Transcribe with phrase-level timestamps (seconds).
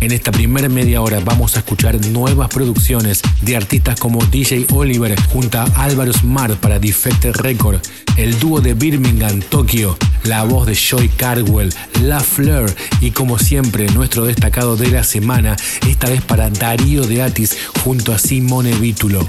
[0.00, 5.18] En esta primera media hora vamos a escuchar nuevas producciones de artistas como DJ Oliver
[5.28, 7.80] junto a Álvaro Smart para Defected Record,
[8.16, 13.86] el dúo de Birmingham, Tokio, la voz de Joy Cardwell, La Fleur y como siempre
[13.88, 15.56] nuestro destacado de la semana,
[15.88, 19.26] esta vez para Darío de Atis junto a Simone Vítulo.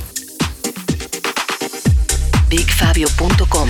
[2.50, 3.70] BigFabio.com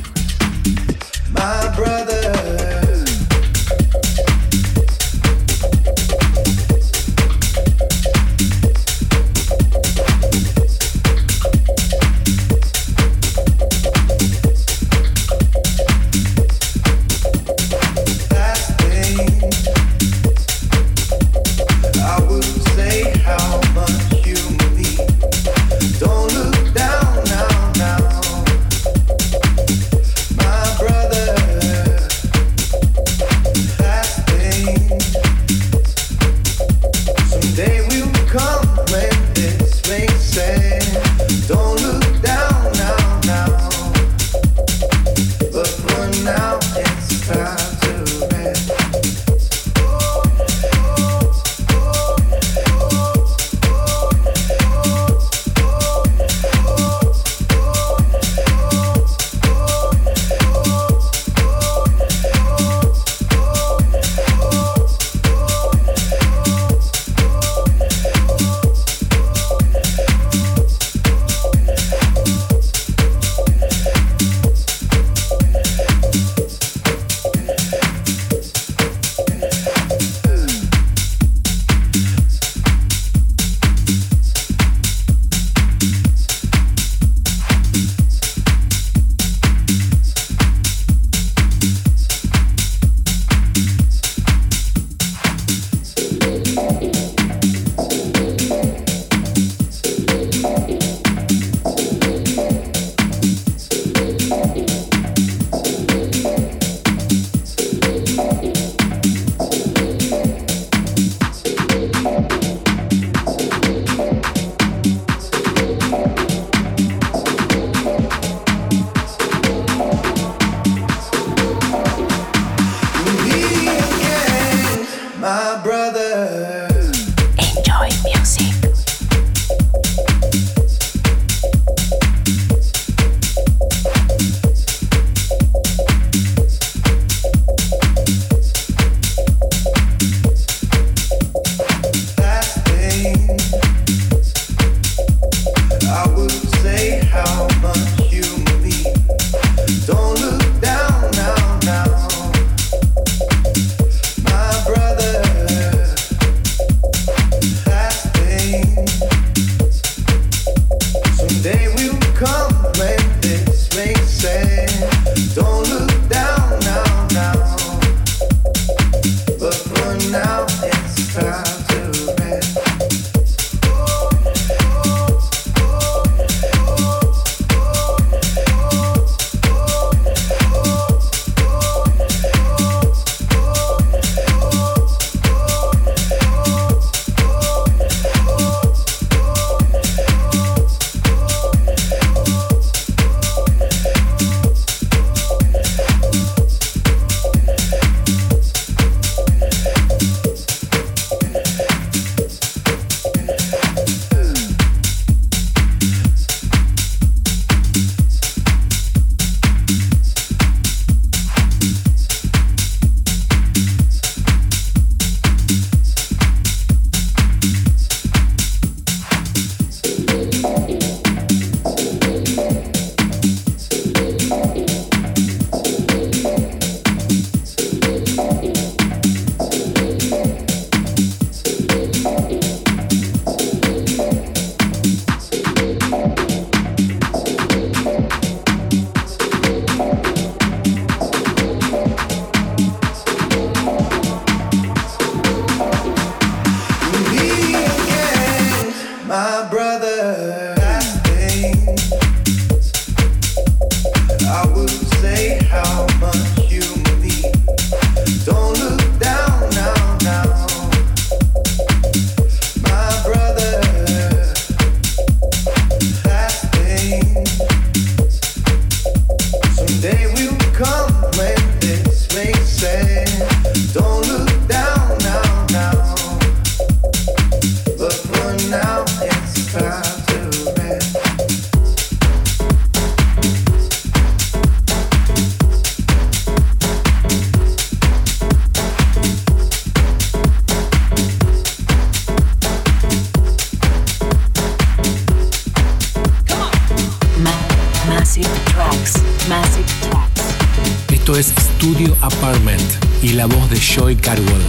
[301.81, 302.61] Studio Apartment
[303.01, 304.45] y la voz de Joy Carwell,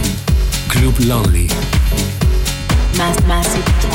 [0.67, 1.47] Club Lonely.
[3.27, 3.92] Massive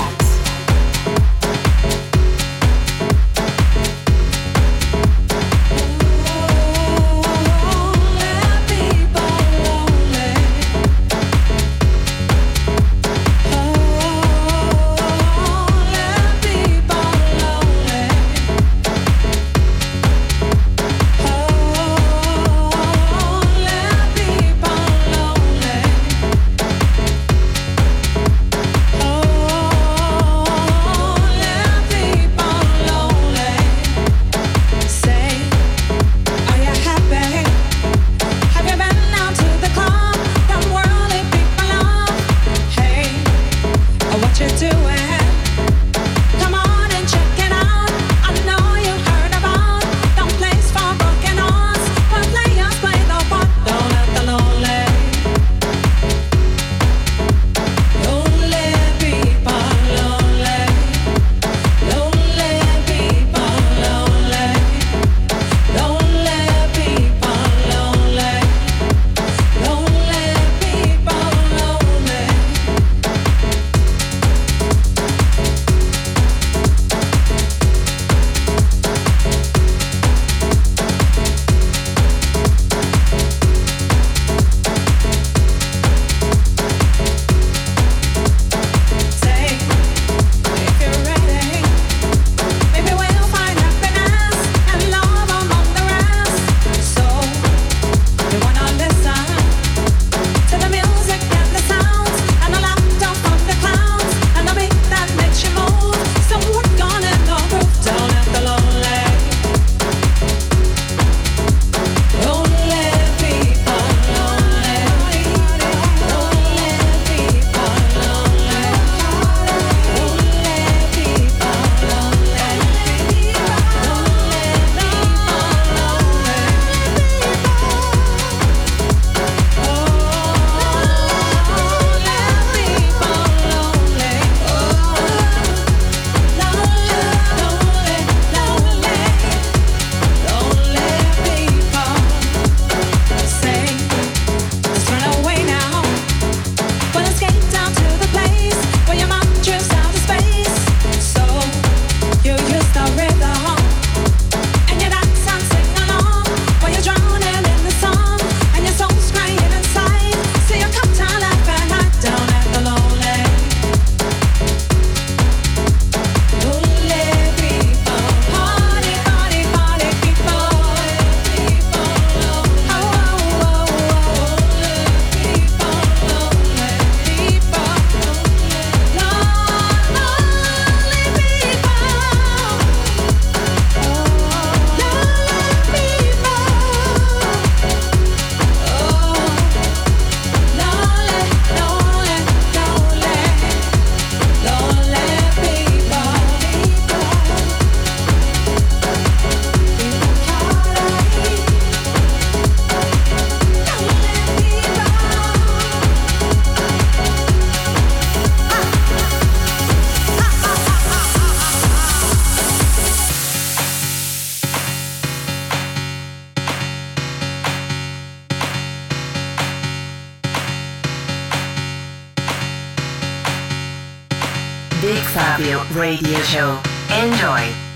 [225.78, 226.60] Radio Show.
[226.90, 227.67] Enjoy.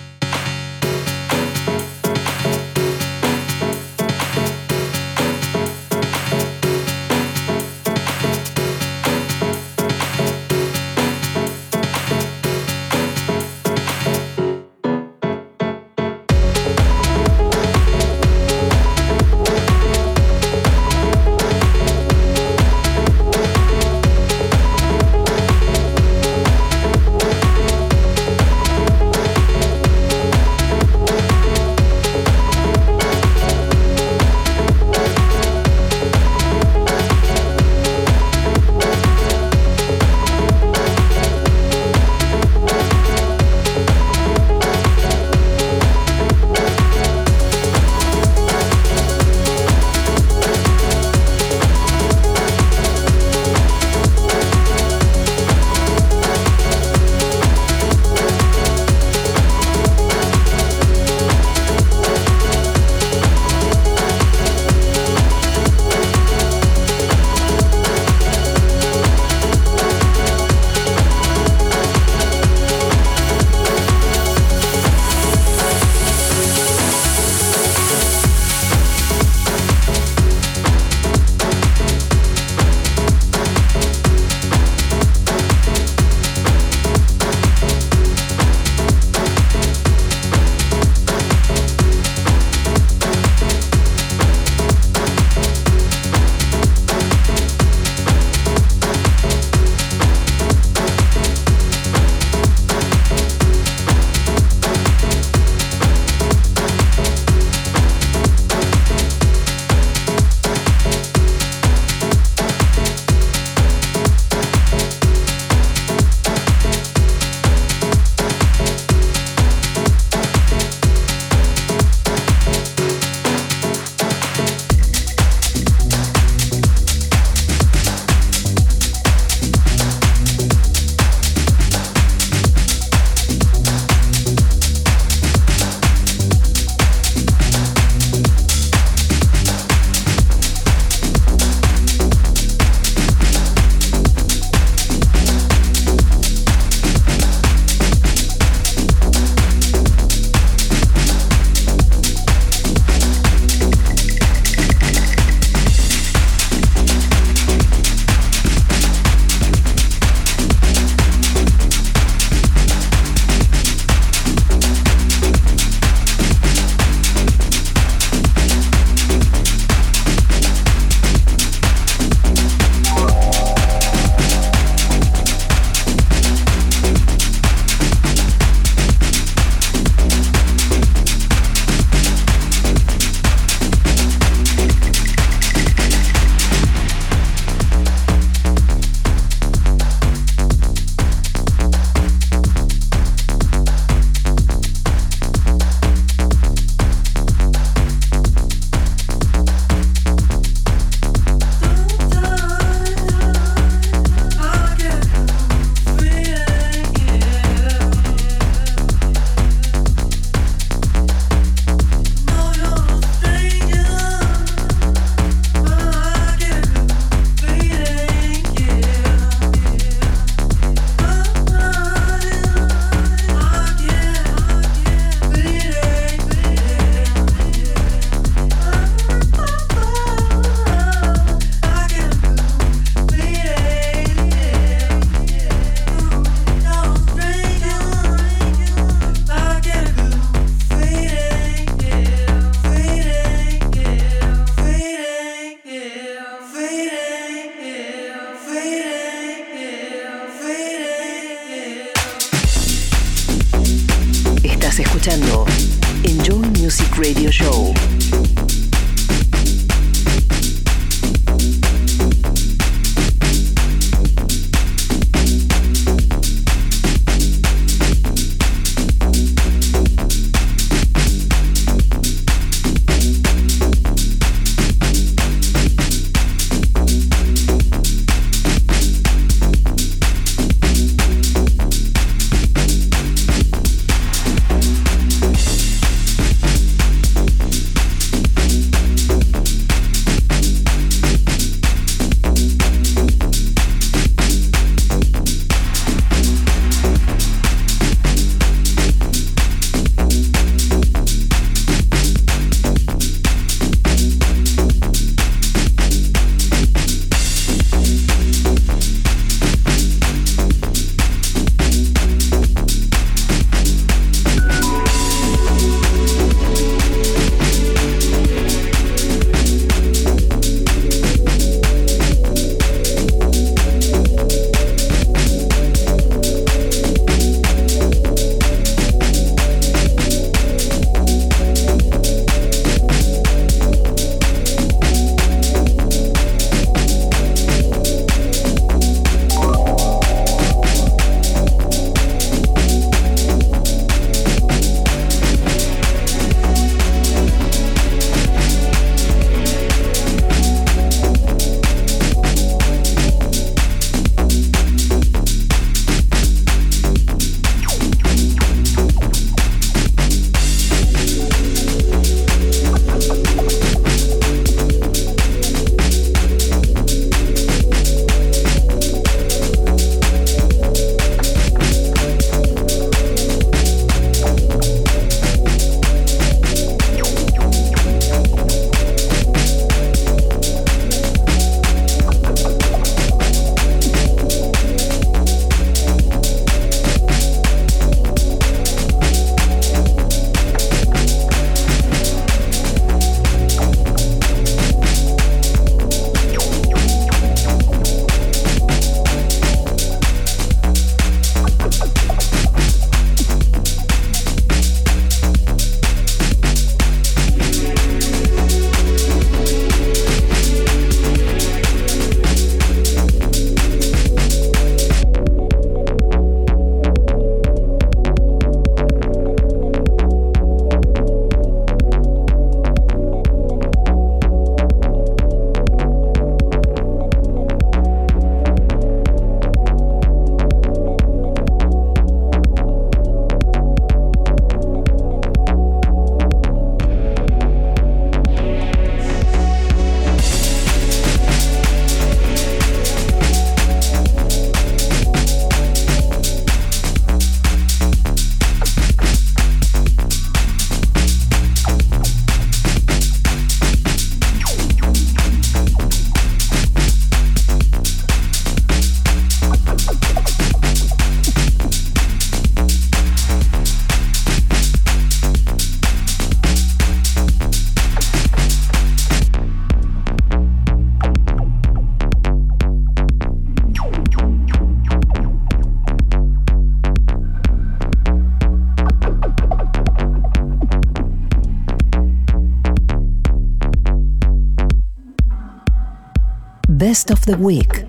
[486.92, 487.86] Best of the Week.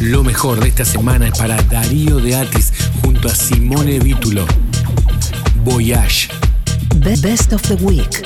[0.00, 4.46] Lo mejor de esta semana es para Darío de Atis junto a Simone Vítulo.
[5.62, 6.30] Voyage.
[7.20, 8.21] Best of the Week.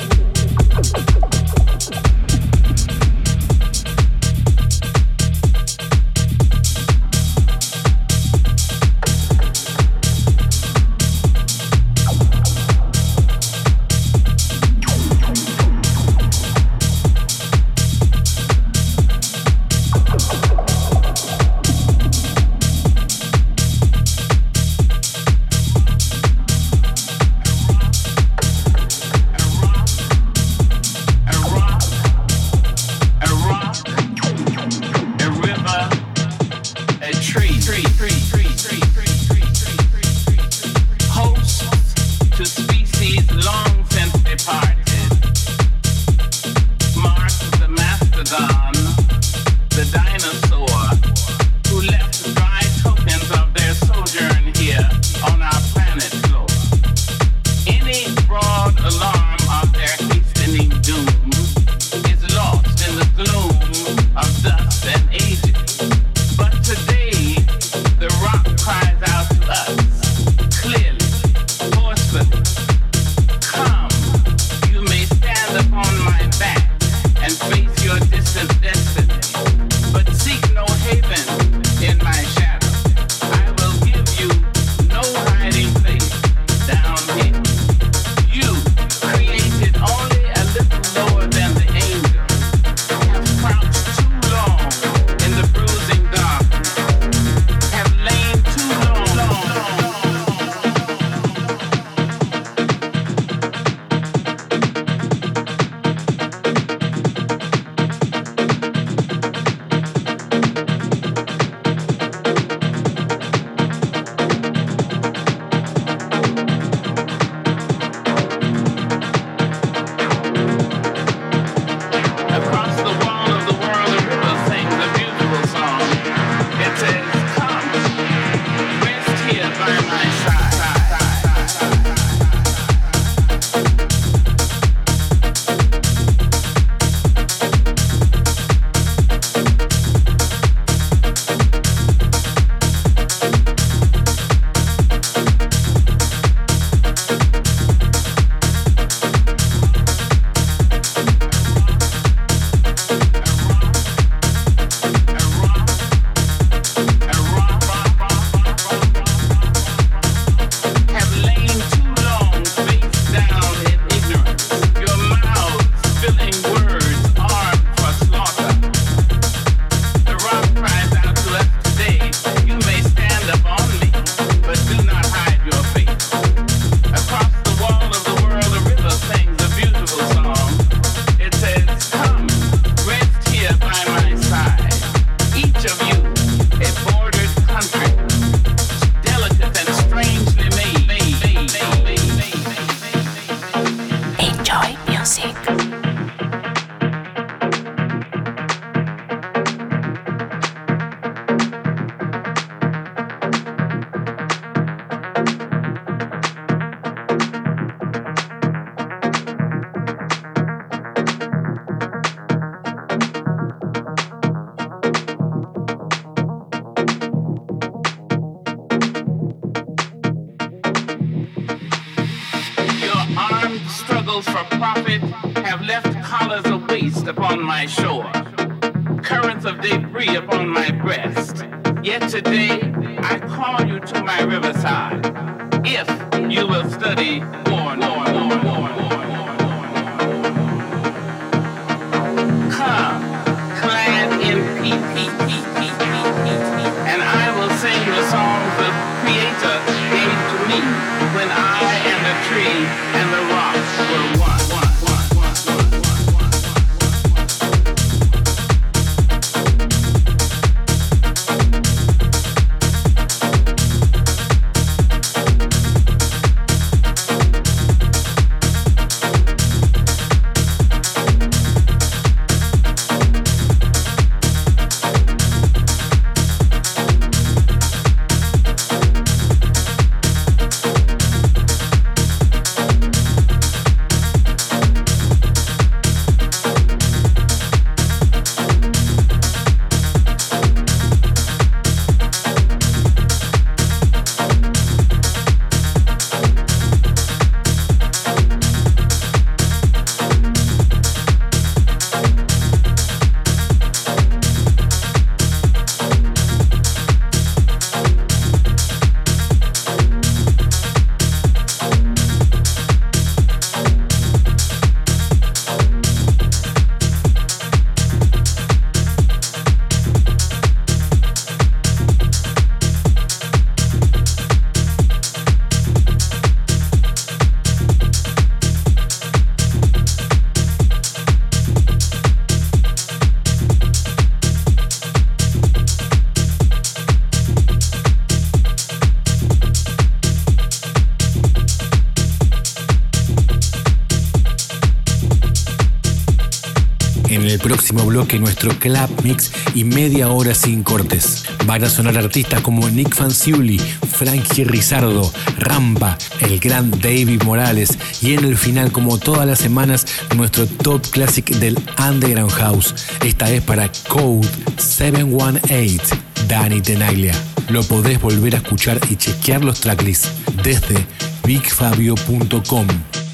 [348.07, 351.25] Bloque nuestro Club Mix y media hora sin cortes.
[351.45, 358.13] Van a sonar artistas como Nick Fanciulli, Frankie Rizardo, Rampa, el gran David Morales y
[358.13, 362.75] en el final, como todas las semanas, nuestro top classic del Underground House.
[363.03, 365.83] Esta es para Code 718,
[366.27, 367.13] Danny Tenaglia.
[367.49, 370.09] Lo podés volver a escuchar y chequear los tracklists
[370.43, 370.85] desde
[371.25, 372.67] bigfabio.com.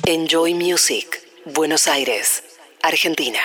[0.05, 1.07] Enjoy Music,
[1.45, 2.43] Buenos Aires,
[2.83, 3.39] Argentina.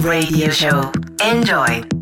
[0.00, 0.92] Radio Show.
[1.24, 1.97] Enjoy.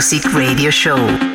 [0.00, 1.29] Music Radio Show.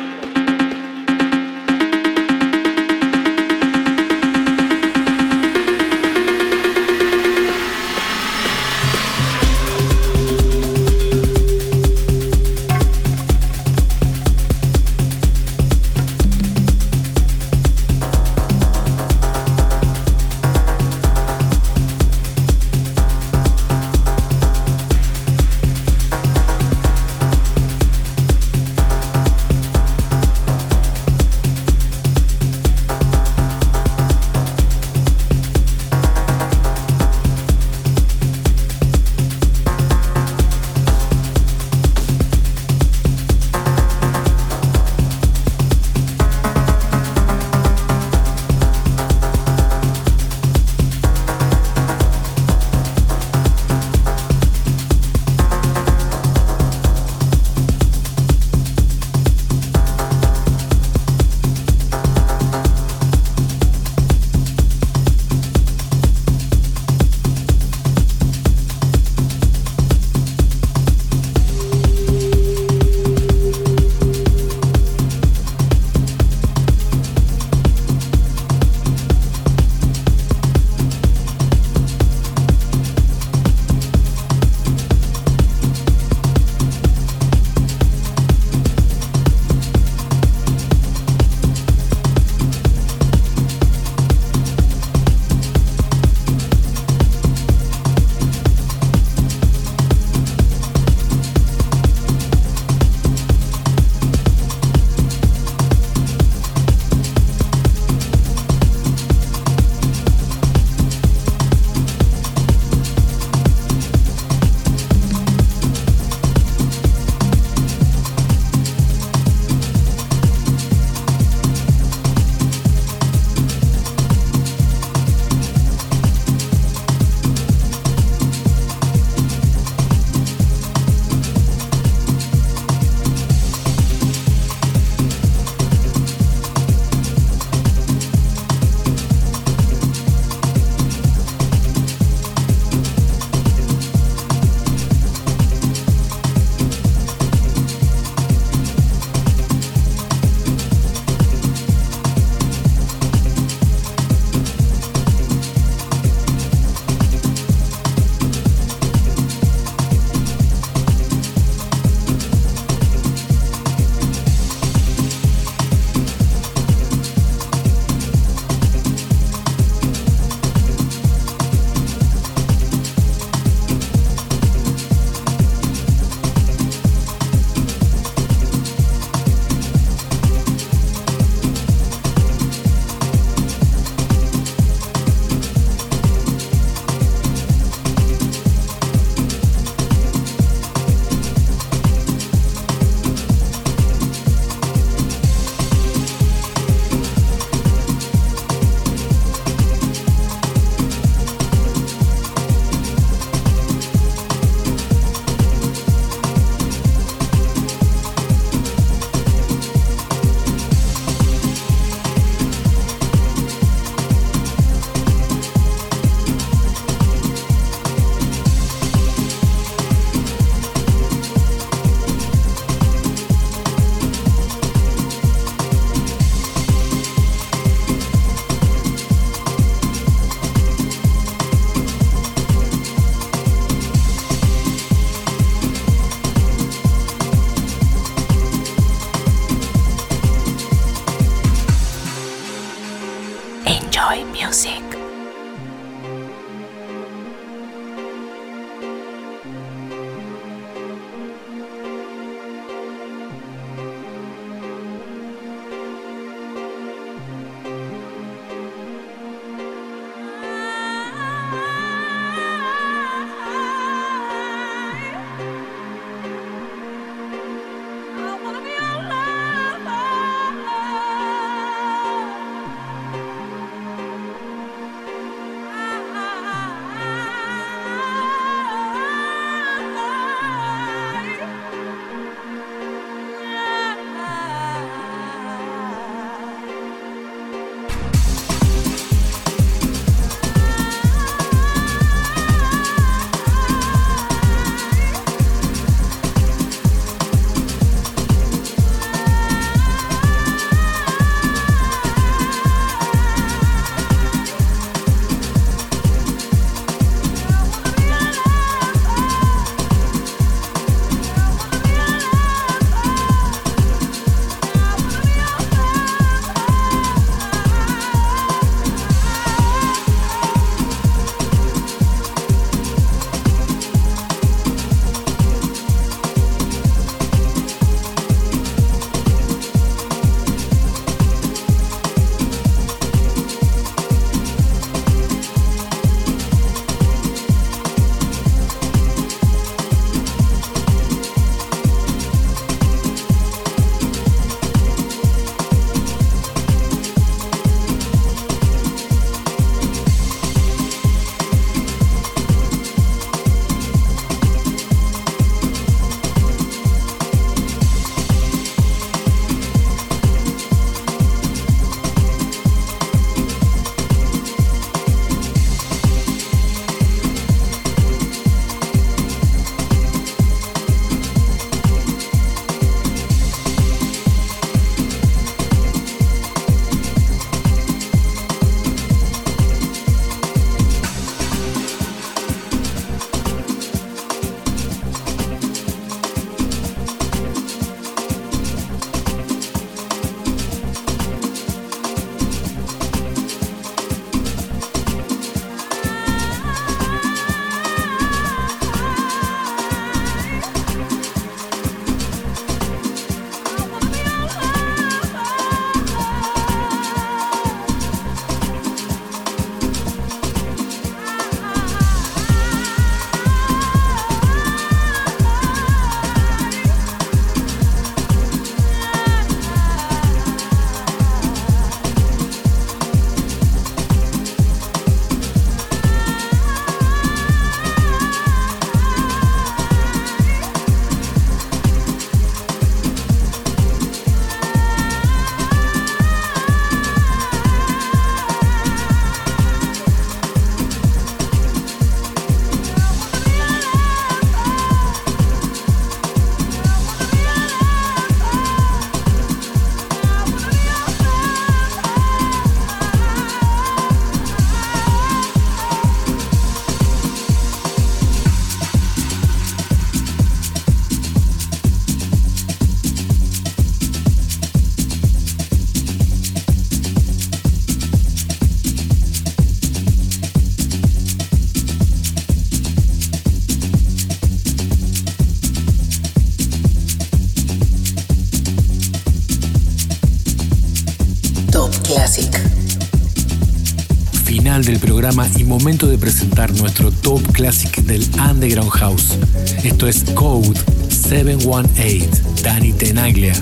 [485.56, 489.36] Y momento de presentar nuestro top classic del Underground House.
[489.82, 490.72] Esto es Code
[491.08, 493.52] 718, Danny Tenaglia,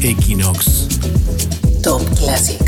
[0.00, 0.86] Equinox.
[1.82, 2.67] Top Classic.